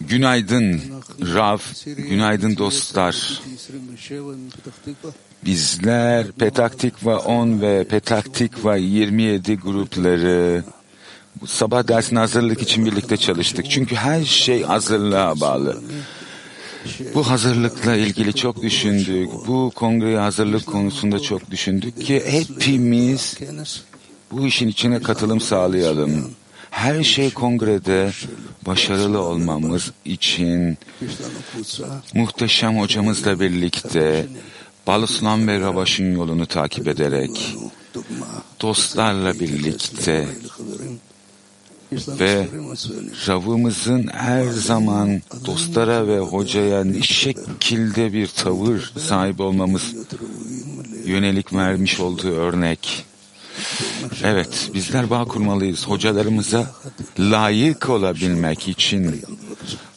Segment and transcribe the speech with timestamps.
[0.00, 0.80] Günaydın
[1.34, 1.58] Rav,
[1.96, 3.42] günaydın dostlar.
[5.44, 10.64] Bizler Petak Tikva 10 ve Petak Tikva 27 grupları
[11.46, 13.70] sabah dersine hazırlık için birlikte çalıştık.
[13.70, 15.82] Çünkü her şey hazırlığa bağlı.
[17.14, 19.30] Bu hazırlıkla ilgili çok düşündük.
[19.46, 23.38] Bu kongreye hazırlık konusunda çok düşündük ki hepimiz
[24.32, 26.30] bu işin içine katılım sağlayalım.
[26.70, 28.12] Her şey kongrede
[28.66, 30.78] başarılı olmamız için
[32.14, 34.26] muhteşem hocamızla birlikte
[34.86, 37.56] Baluslan ve Rabaş'ın yolunu takip ederek
[38.60, 40.28] dostlarla birlikte
[41.92, 42.48] ve
[43.28, 49.94] Ravımızın her zaman dostlara ve hocaya ne şekilde bir tavır sahip olmamız
[51.04, 53.04] yönelik vermiş olduğu örnek.
[54.24, 55.88] Evet, bizler bağ kurmalıyız.
[55.88, 56.66] Hocalarımıza
[57.18, 59.22] layık olabilmek için.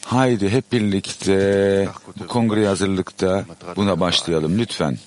[0.06, 1.90] Haydi hep birlikte
[2.20, 3.46] bu kongre hazırlıkta
[3.76, 4.98] buna başlayalım lütfen.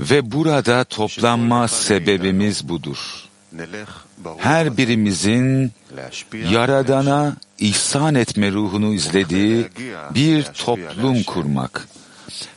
[0.00, 2.98] Ve burada toplanma sebebimiz budur.
[4.38, 5.72] Her birimizin
[6.50, 9.66] Yaradan'a ihsan etme ruhunu izlediği
[10.14, 11.88] bir toplum kurmak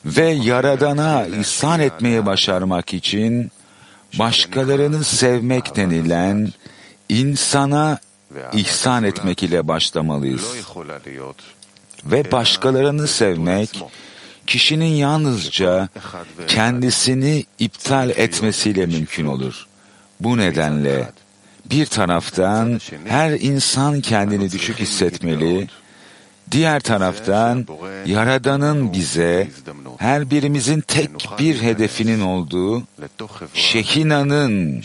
[0.05, 3.51] ve Yaradan'a ihsan etmeye başarmak için
[4.19, 6.53] başkalarını sevmek denilen
[7.09, 7.99] insana
[8.53, 10.55] ihsan etmek ile başlamalıyız.
[12.05, 13.83] Ve başkalarını sevmek,
[14.47, 15.89] kişinin yalnızca
[16.47, 19.67] kendisini iptal etmesiyle mümkün olur.
[20.19, 21.09] Bu nedenle
[21.65, 25.67] bir taraftan her insan kendini düşük hissetmeli
[26.51, 27.65] Diğer taraftan
[28.05, 29.47] Yaradan'ın bize
[29.97, 32.83] her birimizin tek bir hedefinin olduğu
[33.53, 34.83] Şehina'nın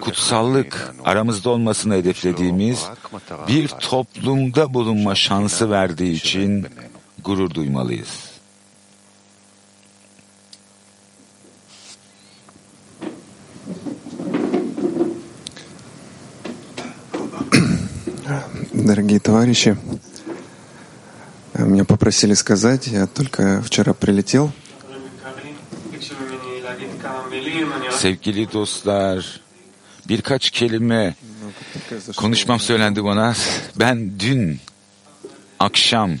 [0.00, 2.84] kutsallık aramızda olmasını hedeflediğimiz
[3.48, 6.66] bir toplumda bulunma şansı verdiği için
[7.24, 8.36] gurur duymalıyız.
[18.86, 19.76] Дорогие товарищи,
[21.75, 24.51] меня попросили сказать, я только вчера прилетел,
[27.91, 29.41] Sevgili dostlar,
[30.07, 31.15] birkaç kelime
[32.17, 33.35] konuşmam söylendi bana.
[33.75, 34.59] Ben dün
[35.59, 36.11] akşam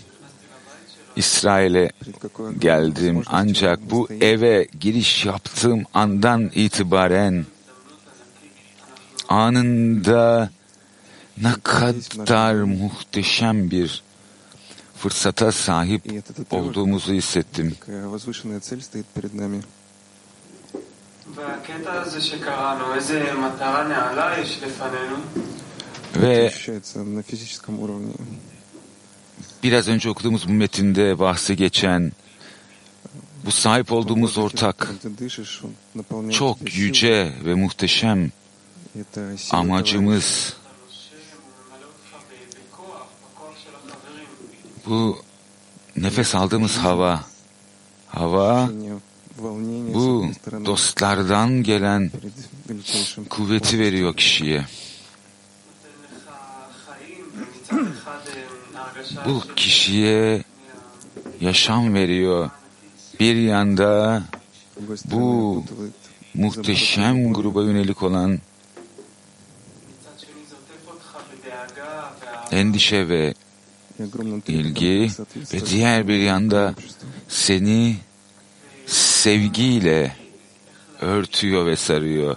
[1.15, 1.91] İsrail'e
[2.59, 7.45] geldim ancak bu eve giriş yaptığım andan itibaren
[9.29, 10.49] anında
[11.37, 14.03] ne kadar muhteşem bir
[14.98, 16.02] fırsata sahip
[16.50, 17.76] olduğumuzu hissettim.
[26.16, 26.52] Ve
[29.62, 32.12] biraz önce okuduğumuz bu metinde bahsi geçen
[33.44, 34.88] bu sahip olduğumuz ortak
[36.30, 38.30] çok yüce ve muhteşem
[39.50, 40.56] amacımız
[44.86, 45.18] bu
[45.96, 47.20] nefes aldığımız hava,
[48.08, 48.70] hava
[49.94, 50.26] bu
[50.64, 52.10] dostlardan gelen
[53.30, 54.64] kuvveti veriyor kişiye.
[59.26, 60.42] Bu kişiye
[61.40, 62.50] yaşam veriyor.
[63.20, 64.22] Bir yanda
[65.04, 65.64] bu
[66.34, 68.38] muhteşem gruba yönelik olan
[72.50, 73.34] endişe ve
[74.48, 75.10] ilgi
[75.54, 76.74] ve diğer bir yanda
[77.28, 77.96] seni
[78.86, 80.16] sevgiyle
[81.00, 82.36] örtüyor ve sarıyor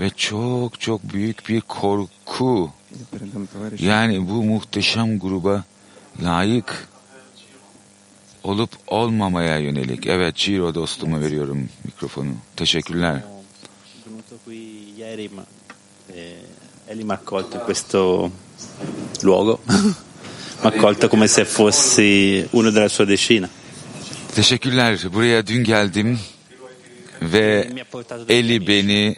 [0.00, 2.70] ve çok çok büyük bir korku
[3.78, 5.64] yani bu muhteşem gruba
[6.22, 6.88] layık
[8.42, 10.06] olup olmamaya yönelik.
[10.06, 12.32] Evet Ciro dostuma veriyorum mikrofonu.
[12.56, 13.22] Teşekkürler.
[14.98, 15.30] Ieri
[16.88, 18.30] eh, mi accolto questo
[19.24, 19.60] luogo.
[20.62, 23.48] accolto come se fossi uno della sua decina.
[24.34, 24.98] Teşekkürler.
[25.14, 26.18] Buraya dün geldim
[27.22, 27.68] ve
[28.28, 29.16] Eli beni mi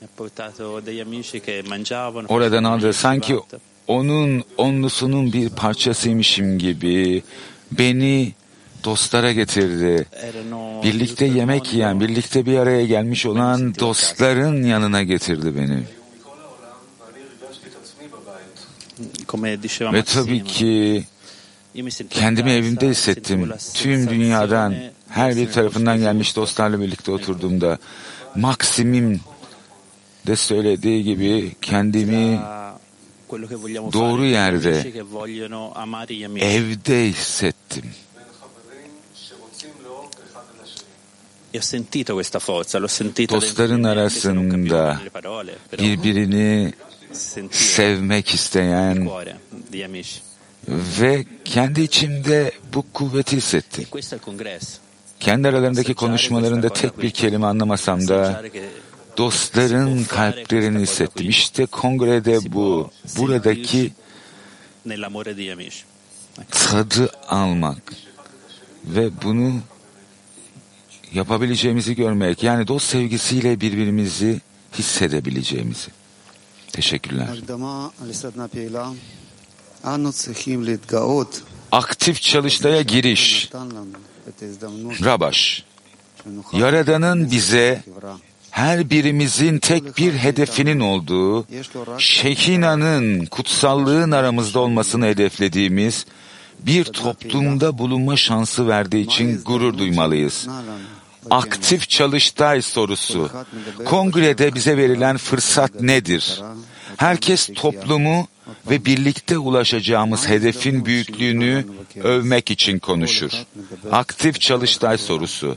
[0.00, 2.26] ha portato degli amici che mangiavano.
[2.28, 2.92] oradan aldı.
[2.92, 3.36] Sanki
[3.86, 7.22] onun onlusunun bir parçasıymışım gibi
[7.70, 8.32] beni
[8.84, 10.06] dostlara getirdi.
[10.84, 15.82] Birlikte yemek yiyen, birlikte bir araya gelmiş olan dostların yanına getirdi beni.
[19.28, 21.04] Come diceva Ve tabii ki
[22.10, 23.52] kendimi evimde hissettim.
[23.74, 24.74] Tüm dünyadan,
[25.08, 27.78] her bir tarafından gelmiş dostlarla birlikte oturduğumda
[28.36, 29.20] Maksim'im
[30.26, 32.40] de söylediği gibi kendimi
[33.92, 34.92] doğru yerde,
[36.40, 37.84] evde hissettim.
[41.54, 41.58] E
[43.28, 45.00] Dostların arasında
[45.78, 46.72] birbirini
[47.50, 49.10] sevmek isteyen
[51.00, 53.84] ve kendi içimde bu kuvveti hissettim.
[55.20, 58.42] Kendi aralarındaki konuşmalarında tek bir kelime anlamasam da
[59.16, 61.28] dostların kalplerini hissettim.
[61.28, 63.92] İşte kongrede bu, buradaki
[66.50, 67.92] tadı almak
[68.84, 69.60] ve bunu
[71.12, 72.42] yapabileceğimizi görmek.
[72.42, 74.40] Yani dost sevgisiyle birbirimizi
[74.78, 75.90] hissedebileceğimizi.
[76.74, 77.28] Teşekkürler.
[81.72, 83.50] Aktif çalıştaya giriş.
[85.04, 85.64] Rabaş.
[86.52, 87.82] Yaradan'ın bize
[88.50, 91.46] her birimizin tek bir hedefinin olduğu,
[91.98, 96.06] Şehina'nın kutsallığın aramızda olmasını hedeflediğimiz
[96.60, 100.48] bir toplumda bulunma şansı verdiği için gurur duymalıyız.
[101.30, 103.30] Aktif çalıştay sorusu.
[103.84, 106.40] Kongrede bize verilen fırsat nedir?
[106.96, 108.28] Herkes toplumu
[108.70, 111.64] ve birlikte ulaşacağımız hedefin büyüklüğünü
[112.02, 113.30] övmek için konuşur.
[113.92, 115.56] Aktif çalıştay sorusu.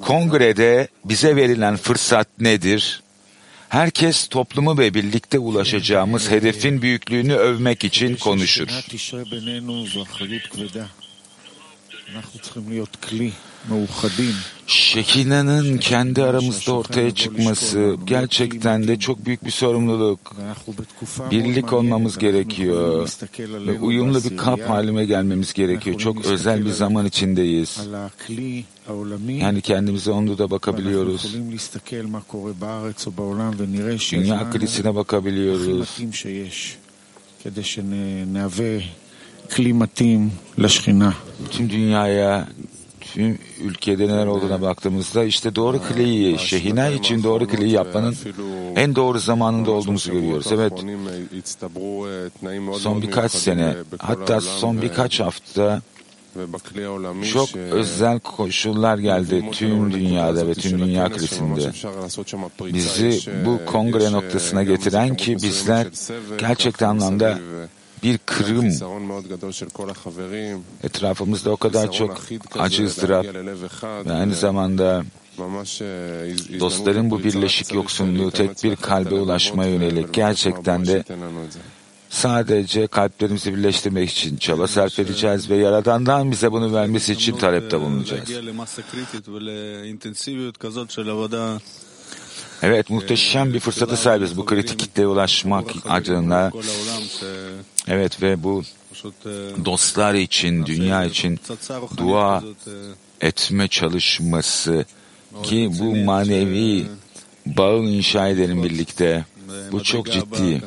[0.00, 3.02] Kongrede bize verilen fırsat nedir?
[3.68, 8.68] Herkes toplumu ve birlikte ulaşacağımız hedefin büyüklüğünü övmek için konuşur.
[14.66, 20.36] Şekillenin kendi aramızda ortaya çıkması gerçekten de çok büyük bir sorumluluk.
[21.30, 23.08] Birlik olmamız gerekiyor.
[23.66, 25.98] Ve uyumlu bir kap haline gelmemiz gerekiyor.
[25.98, 27.78] Çok özel bir zaman içindeyiz.
[29.40, 31.34] Yani kendimize onu da bakabiliyoruz.
[34.22, 35.88] Dünya krizine bakabiliyoruz.
[41.50, 42.48] Tüm dünyaya,
[43.00, 48.16] tüm ülkede neler olduğuna baktığımızda işte doğru kliyi, şehine için doğru kliyi yapmanın
[48.76, 50.46] en doğru zamanında olduğumuzu görüyoruz.
[50.52, 50.72] Evet,
[52.78, 55.82] son birkaç sene, hatta son birkaç hafta
[57.32, 61.72] çok özel koşullar geldi tüm dünyada ve tüm dünya krizinde.
[62.74, 65.86] Bizi bu kongre noktasına getiren ki bizler
[66.38, 67.38] gerçekten anlamda
[68.02, 68.70] bir kırım.
[70.82, 72.22] etrafımızda o kadar çok
[72.58, 73.24] acı ızdırap.
[74.06, 75.04] ve aynı zamanda
[76.60, 80.12] dostların bu birleşik yoksunluğu tek bir kalbe ulaşmaya yönelik.
[80.14, 81.04] gerçekten de
[82.10, 88.28] sadece kalplerimizi birleştirmek için çaba sarf edeceğiz ve Yaradan'dan bize bunu vermesi için talepte bulunacağız.
[92.66, 96.50] Evet muhteşem bir fırsatı sahibiz bu kritik kitleye ulaşmak adına.
[97.88, 98.62] Evet ve bu
[99.64, 101.40] dostlar için, dünya için
[101.96, 102.44] dua
[103.20, 104.84] etme çalışması
[105.42, 106.86] ki bu manevi
[107.46, 109.24] bağı inşa edelim birlikte.
[109.72, 110.62] Bu çok ciddi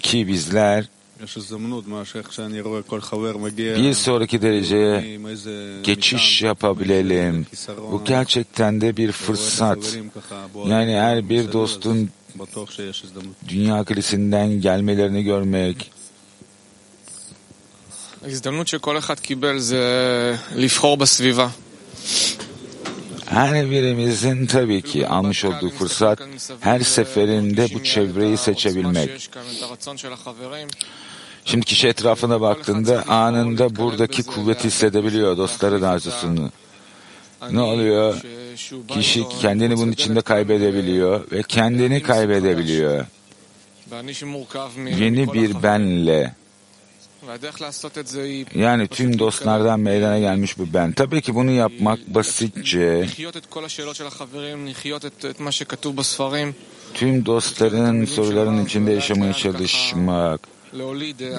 [0.00, 0.88] ki bizler
[1.23, 6.43] יש הזדמנות, מה שאיך שאני רואה כל חבר מגיע bir sonraki dereceye עם איזה geçiş
[6.43, 7.45] מטען, yapabilelim.
[7.49, 9.77] חיסרון, Bu gerçekten de bir ורואה את fırsat.
[9.77, 13.35] החברים ככה בוערים, Yani her bir בסדר, dostun אז בטוח שיש הזדמנות.
[13.47, 15.77] dünya krizinden gelmelerini görmek
[18.23, 19.83] ההזדמנות שכל אחד קיבל זה
[20.55, 21.47] לבחור בסביבה.
[23.27, 26.19] Her birimizin tabii ki almış olduğu fırsat
[26.59, 29.09] her seferinde bu çevreyi seçebilmek.
[31.46, 36.50] Şimdi kişi etrafına baktığında anında buradaki kuvveti hissedebiliyor dostların arzusunu.
[37.50, 38.20] Ne oluyor?
[38.88, 43.06] Kişi kendini bunun içinde kaybedebiliyor ve kendini kaybedebiliyor.
[44.98, 46.34] Yeni bir benle
[48.54, 50.92] yani tüm dostlardan meydana gelmiş bu ben.
[50.92, 53.06] Tabii ki bunu yapmak basitçe
[56.94, 60.55] tüm dostlarının sorularının içinde yaşamaya çalışmak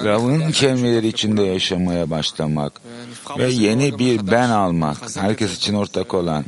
[0.04, 2.80] Rav'ın kelimeleri içinde yaşamaya başlamak
[3.38, 6.44] ve yeni bir ben almak, herkes için ortak olan.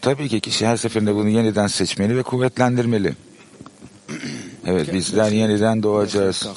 [0.00, 3.14] Tabii ki kişi her seferinde bunu yeniden seçmeli ve kuvvetlendirmeli.
[4.66, 6.48] Evet, bizler yeniden doğacağız.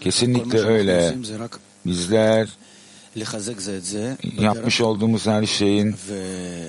[0.00, 1.14] Kesinlikle öyle.
[1.86, 2.48] Bizler
[4.40, 5.94] yapmış olduğumuz her şeyin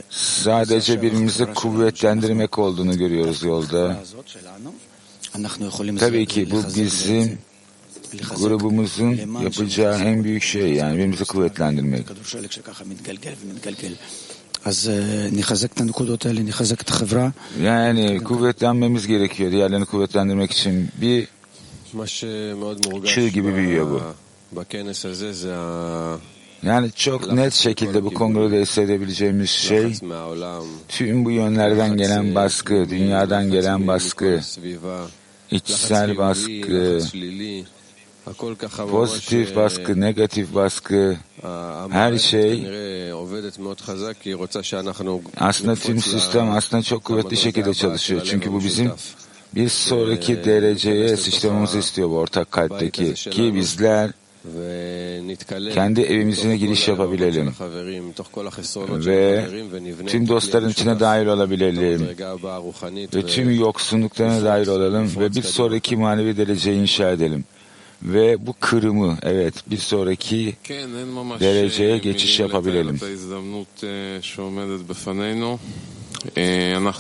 [0.10, 3.98] sadece birbirimizi kuvvetlendirmek olduğunu görüyoruz yolda.
[6.00, 7.38] Tabii ki bu bizim
[8.36, 12.06] grubumuzun yapacağı en büyük şey yani birbirimizi kuvvetlendirmek.
[17.64, 19.52] Yani kuvvetlenmemiz gerekiyor.
[19.52, 21.28] Diğerlerini kuvvetlendirmek için bir
[23.06, 24.02] çığ gibi büyüyor bu.
[26.66, 29.94] Yani çok net şekilde bu kongrede hissedebileceğimiz şey
[30.88, 34.40] tüm bu yönlerden gelen baskı, dünyadan gelen baskı,
[35.52, 37.00] içsel baskı,
[38.92, 41.18] pozitif baskı, negatif baskı,
[41.90, 42.68] her şey
[45.38, 48.22] aslında tüm sistem aslında çok kuvvetli şekilde çalışıyor.
[48.26, 48.92] Çünkü bu bizim
[49.56, 54.12] bir sonraki dereceye sıçramamızı istiyor bu ortak kalpteki ki bizler
[55.74, 57.54] kendi evimizine giriş yapabilelim
[59.06, 59.46] ve
[60.08, 62.08] tüm dostların içine dahil olabilelim
[63.16, 65.12] ve tüm yoksunluklarına dahil olalım.
[65.20, 67.46] ve bir sonraki manevi dereceyi inşa edelim.
[68.04, 70.56] Ve bu kırımı evet bir sonraki
[71.40, 73.00] dereceye geçiş yapabilelim.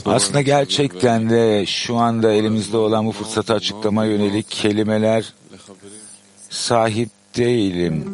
[0.05, 5.33] Aslında gerçekten de şu anda elimizde olan bu fırsatı açıklama yönelik kelimeler
[6.49, 8.09] sahip değilim.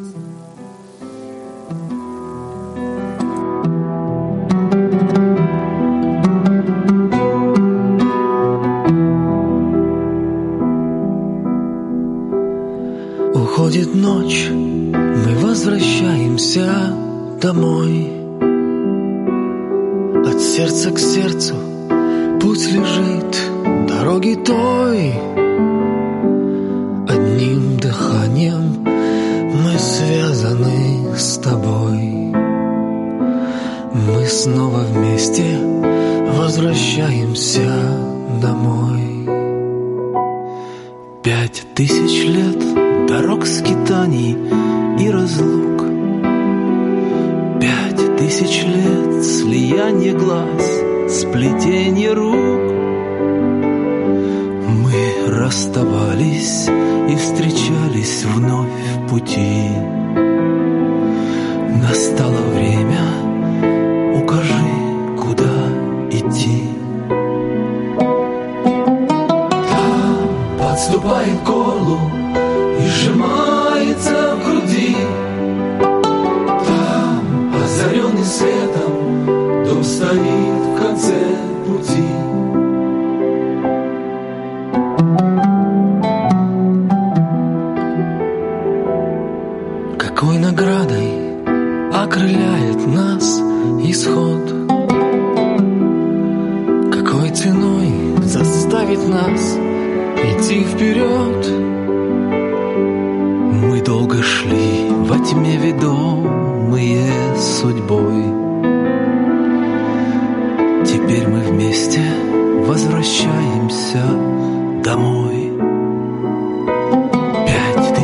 [13.34, 16.72] Уходит ночь, мы возвращаемся
[17.42, 18.14] домой.
[20.26, 21.56] От сердца к сердцу
[22.42, 23.38] путь лежит
[23.88, 25.49] дороги той.
[30.00, 32.32] Связаны с тобой.
[33.94, 35.58] Мы снова вместе
[36.38, 37.70] возвращаемся
[38.42, 39.28] домой.
[41.22, 42.60] Пять тысяч лет
[43.08, 44.38] дорог скитаний
[45.04, 45.84] и разлук
[47.60, 50.64] Пять тысяч лет слияние глаз,
[51.10, 52.64] сплетение рук
[54.82, 56.70] Мы расставались
[57.10, 59.59] и встречались вновь в пути
[80.49, 81.15] в конце
[81.67, 82.05] пути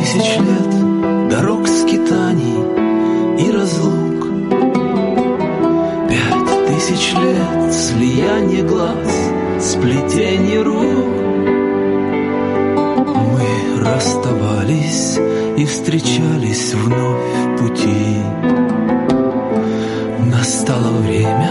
[0.06, 4.26] Тысяч лет дорог скитаний и разлук.
[6.08, 9.08] Пять тысяч лет слияние глаз,
[9.60, 11.08] сплетение рук.
[13.32, 15.18] Мы расставались
[15.56, 18.22] и встречались вновь в пути.
[20.30, 21.50] Настало время,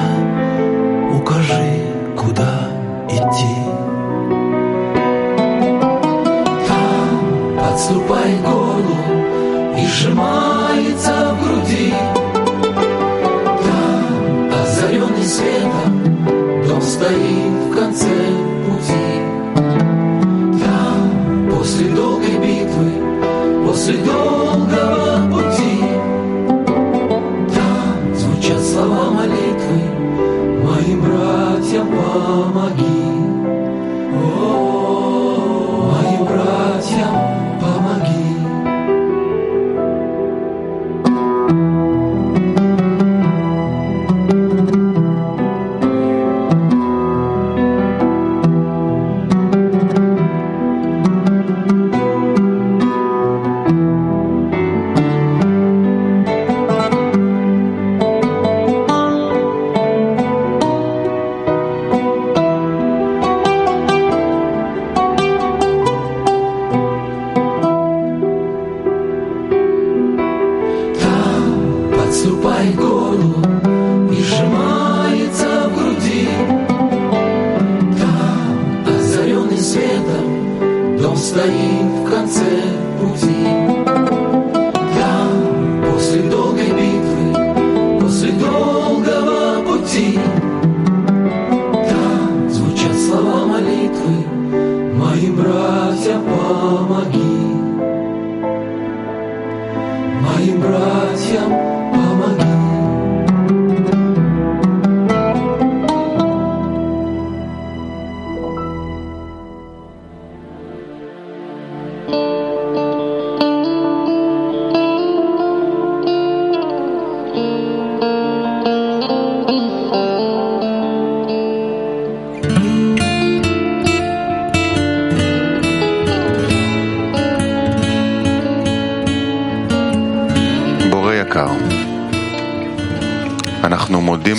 [89.95, 90.34] see.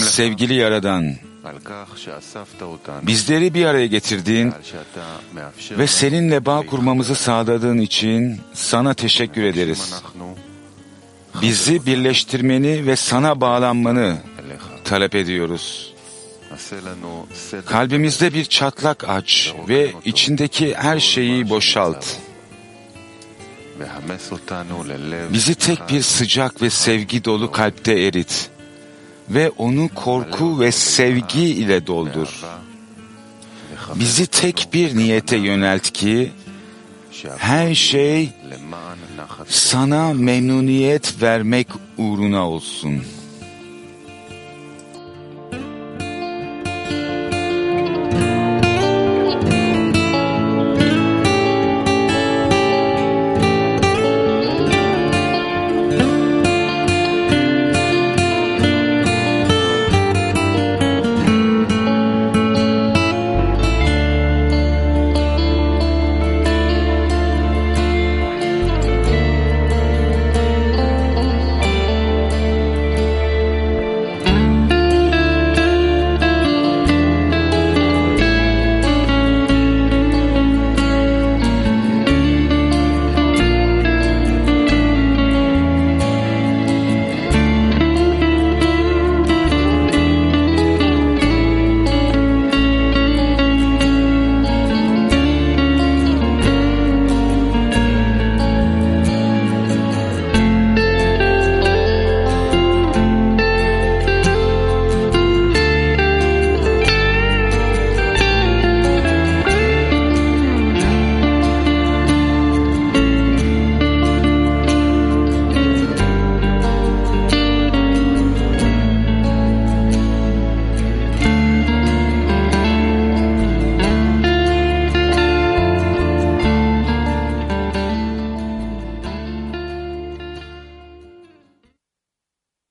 [0.06, 1.14] Sevgili Yaradan,
[3.02, 4.52] bizleri bir araya getirdiğin
[5.70, 10.02] ve seninle bağ kurmamızı sağladığın için sana teşekkür ederiz.
[11.42, 14.16] Bizi birleştirmeni ve sana bağlanmanı
[14.84, 15.94] talep ediyoruz.
[17.66, 22.06] Kalbimizde bir çatlak aç ve içindeki her şeyi boşalt.
[25.32, 28.50] Bizi tek bir sıcak ve sevgi dolu kalpte erit
[29.30, 32.28] ve onu korku ve sevgi ile doldur.
[33.94, 36.32] Bizi tek bir niyete yönelt ki
[37.38, 38.30] her şey
[39.48, 43.15] sana memnuniyet vermek uğruna olsun.''